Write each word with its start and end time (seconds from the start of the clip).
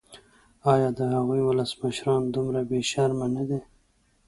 ایا 0.73 0.89
د 0.97 0.99
هغوی 1.13 1.41
ولسمشران 1.43 2.21
دومره 2.33 2.59
بې 2.69 2.79
شرمه 2.91 3.27
نه 3.35 3.43
دي. 3.49 3.59